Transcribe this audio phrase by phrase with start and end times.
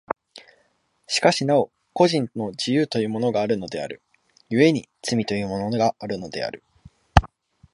[1.05, 4.01] しかしなお個人の自由というものがあるのである、
[4.49, 6.63] 故に罪というものがあるのである。